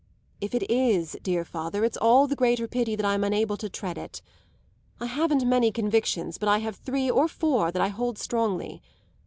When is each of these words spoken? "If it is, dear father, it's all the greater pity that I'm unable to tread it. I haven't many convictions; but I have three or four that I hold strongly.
"If 0.39 0.55
it 0.55 0.67
is, 0.67 1.15
dear 1.21 1.45
father, 1.45 1.83
it's 1.85 1.95
all 1.97 2.25
the 2.25 2.35
greater 2.35 2.67
pity 2.67 2.95
that 2.95 3.05
I'm 3.05 3.23
unable 3.23 3.55
to 3.57 3.69
tread 3.69 3.99
it. 3.99 4.23
I 4.99 5.05
haven't 5.05 5.45
many 5.45 5.71
convictions; 5.71 6.39
but 6.39 6.49
I 6.49 6.57
have 6.57 6.75
three 6.75 7.07
or 7.11 7.27
four 7.27 7.71
that 7.71 7.83
I 7.83 7.89
hold 7.89 8.17
strongly. 8.17 8.81